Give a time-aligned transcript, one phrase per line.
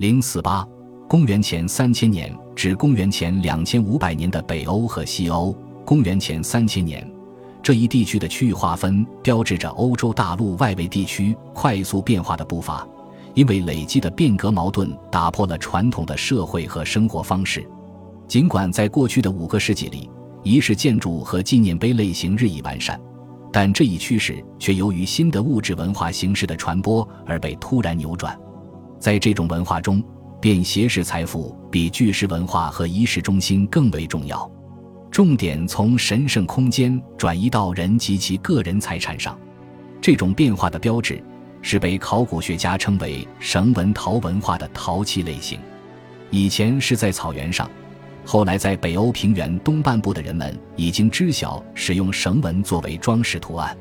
[0.00, 0.66] 零四八，
[1.06, 5.54] 公元前三千年至公元前两千五百年的北欧和西欧。
[5.84, 7.06] 公元前三千年，
[7.62, 12.88] 这一地区的区域划分标志着欧洲大陆外围地区快速变化的步伐，
[13.34, 17.62] 因为累积的变革矛盾打破了传统的社会和生活方式。
[18.26, 20.08] 尽管在过去的五个世纪里，
[20.42, 22.98] 仪式建筑和纪念碑类型日益完善，
[23.52, 28.34] 但这一趋势却由于新的物质文化形式的传播而被突然扭转。
[29.00, 30.00] 在这种文化中，
[30.40, 34.48] 便携式财富比巨石文化和仪式中心更为重要。
[35.10, 39.36] 重点从神圣空间转移到人及其个人财产上，
[40.00, 41.20] 这种变化的标志
[41.62, 45.58] 是被考古学家称为绳纹陶文化的陶器类型。
[46.30, 47.68] 以前是在草原上，
[48.24, 53.76] 后来在北欧平原东半部的人们已经知晓使用绳纹作为装饰图案，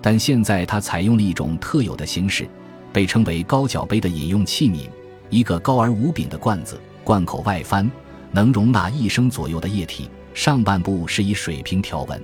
[0.00, 2.48] 但现在它采用了一种特有的形式，
[2.92, 4.88] 被称为高脚杯的饮用器皿，
[5.28, 7.90] 一个高而无柄的罐子，罐口外翻，
[8.32, 10.08] 能容纳一升左右的液体。
[10.32, 12.22] 上半部是以水平条纹，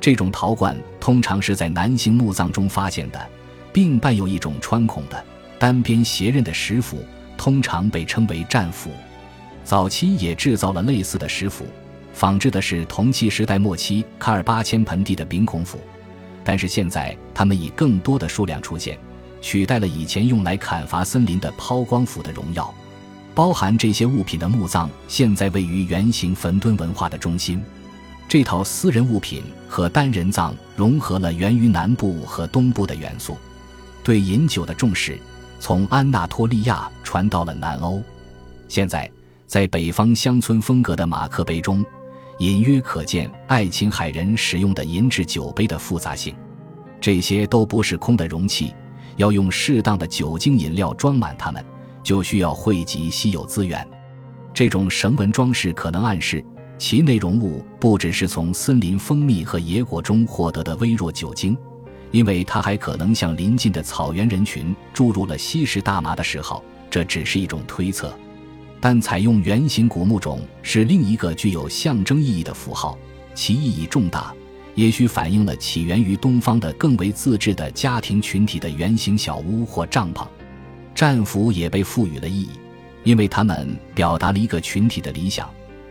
[0.00, 3.28] 这种陶罐通常是在男性墓葬中发现的，
[3.72, 5.24] 并伴有一种穿孔的
[5.58, 7.04] 单边斜刃的石斧，
[7.36, 8.90] 通常被称为战斧。
[9.62, 11.64] 早期也制造了类似的石斧，
[12.12, 15.78] 仿制的是铜器时代末期卡尔巴阡盆地的柄孔斧，
[16.42, 18.98] 但是现在它们以更多的数量出现，
[19.40, 22.72] 取代了以前用来砍伐森林的抛光斧的荣耀。
[23.34, 27.62] 包含这些物品的墓葬现在位于圆形坟墩文化的中心。
[28.28, 33.36] 这套私人物品和单人葬融合了源于南部和东部的元素。
[34.02, 35.18] 对饮酒的重视
[35.60, 38.02] 从安纳托利亚传到了南欧。
[38.68, 39.10] 现在，
[39.46, 41.84] 在北方乡村风格的马克杯中，
[42.38, 46.34] 隐约可见爱琴海人使用的银质酒杯的复杂性。
[47.00, 48.74] 这些都不是空的容器，
[49.18, 51.62] 要用适当的酒精饮料装满它们。
[52.00, 53.86] 就需要汇集稀有资源，
[54.54, 56.42] 这种绳纹装饰可能暗示
[56.78, 61.54] 其内容物不只是从森林蜂蜜和野果中获得的微弱酒精，
[62.10, 66.64] 因为它还可能向邻近的草原人群注入了吸食大麻的嗜好。
[66.88, 68.16] 这只是一种推测，
[68.80, 72.96] 但采用圆形古木种是另一个具有象征意义的符号，
[73.34, 74.32] 其意义重大，
[74.78, 80.24] 也许反映了起源于东方的更为自治的家庭群体的圆形小屋或帐篷。
[80.94, 82.50] 战俘也被赋予了意义，
[83.02, 85.50] 因为他们表达了一个群体的理想，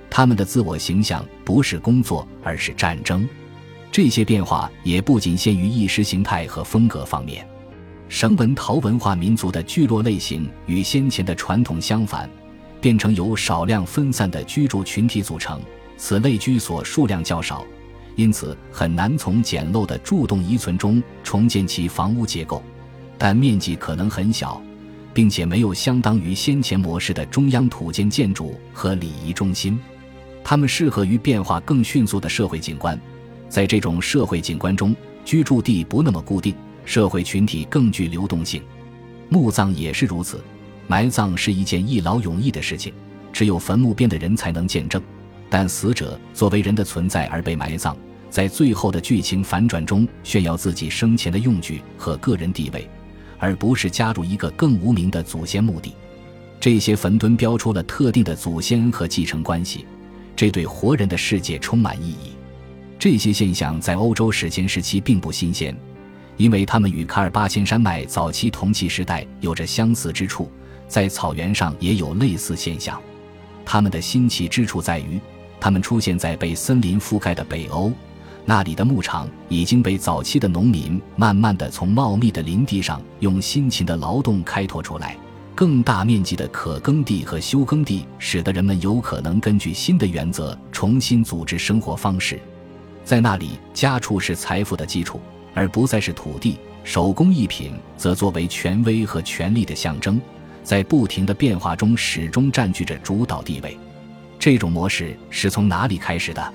[0.09, 3.27] 他们的自我形象不是工作，而是战争。
[3.91, 7.45] 这些变化也不仅限于意识形态和风格方面。
[8.07, 12.29] 绳纹陶文化民族的聚落类型与先前的传统相反，
[12.79, 15.59] 变成由少量分散的居住群体组成。
[15.97, 17.65] 此类居所数量较少，
[18.17, 22.61] 因此很难从简陋的柱洞遗存中重建其房屋结构，
[23.17, 24.61] 但面积可能很小。
[25.17, 29.79] 并且没有相当于先前模式的中央土建建筑和礼仪中心，
[30.43, 33.01] 它们适合于变化更迅速的社会景观。
[33.49, 34.95] 在这种社会景观中，
[35.25, 36.53] 居住地不那么固定，
[36.85, 38.61] 社会群体更具流动性。
[39.27, 40.39] 墓葬也是如此，
[40.85, 42.93] 埋葬是一件一劳永逸的事情，
[43.33, 45.01] 只有坟墓边的人才能见证。
[45.49, 47.97] 但死者作为人的存在而被埋葬，
[48.29, 52.87] 在最后的剧情反转中炫耀自己生前的用具和个人地位。
[53.39, 55.93] 而不是加入一个更无名的祖先墓地，
[56.59, 59.85] 这些坟墩标出了特定的祖先和继承关系，
[60.35, 62.31] 这对活人的世界充满意义。
[62.97, 65.77] 这些现象在欧洲史前时期并不新鲜，
[66.35, 70.49] 因为它们与卡尔巴阡山脉早期铜器时代有着相似之处，
[70.87, 72.99] 在草原上也有类似现象。
[73.63, 75.19] 它们的新奇之处在于，
[75.59, 77.93] 它们出现在被森林覆盖的北欧。
[78.49, 85.17] 那里的牧场已经被早期的农民慢慢地从茂密的林地上用辛勤的劳动开拓出来，
[85.53, 92.39] 更大面积的可耕地和休耕地使得人们有可能根据新的原则重新组织生活方式。
[93.03, 95.19] 在那里，家畜是财富的基础，
[95.53, 96.53] 而不再是土地；
[96.85, 100.21] 手工艺品则作为权威和权力的象征，
[100.63, 103.77] 在不停的变化中始终占据着主导地位。
[104.39, 106.53] 这种模式是从哪里开始的？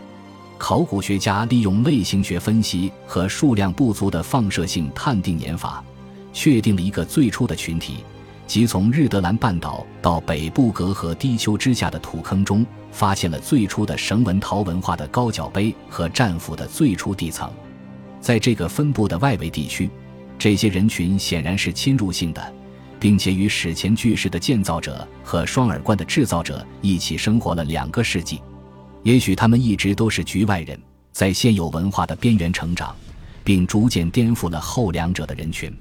[0.62, 5.82] 考古学家利用类型学分析和数量不足的放射性探定年法，
[6.32, 7.96] 确定了一个最初的群体，
[8.46, 17.50] 即从日德兰半岛到北部隔河低丘之下的土坑中，发现了最初的绳纹陶文化的高脚杯和战斧的最初地层。
[18.20, 19.90] 在这个分布的外围地区，
[20.38, 22.54] 这些人群显然是侵入性的，
[23.00, 28.40] 并且与史前巨石的建造者和双耳罐的制造者一起生活了两个世纪。
[29.02, 32.94] 也许他们一直都是局外人，在现有文化的边缘成长，
[33.42, 35.74] 并逐渐颠覆了后两者的人群。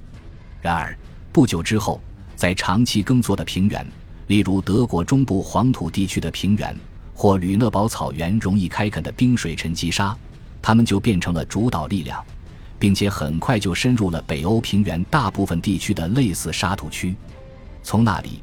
[0.60, 0.96] 然而，
[1.32, 2.00] 不久之后，
[2.34, 3.86] 在长期耕作的平原，
[4.26, 6.76] 例如德国中部黄土地区的平原
[7.14, 10.16] 或吕讷堡草原容易开垦的冰水沉积沙，
[10.60, 12.24] 他们就变成了主导力量，
[12.78, 17.14] 并且很快就深入了北欧平原大部分地区的类似沙土区。
[17.84, 18.42] 从那里，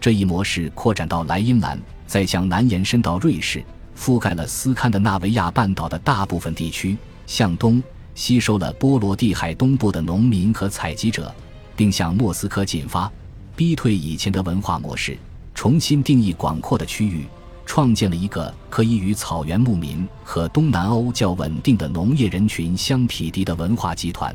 [0.00, 3.62] 这一模式扩展到莱茵兰，再向南延伸到瑞士，
[3.98, 6.96] 覆盖了斯堪的纳维亚半岛的大部分地区，
[7.26, 7.82] 向东
[8.14, 11.34] 吸收了波罗的海东部的农民和采集者，
[11.76, 13.10] 并向莫斯科进发，
[13.56, 15.16] 逼退以前的文化模式，
[15.54, 17.26] 重新定义广阔的区域，
[17.64, 24.34] 创建了一个可以与草原牧民和东南欧较稳定的农业人群相匹敌的文化集团。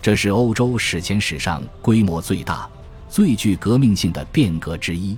[0.00, 2.68] 这是欧洲史前史上规模最大。
[3.06, 5.16] 最具革命性的变革之一。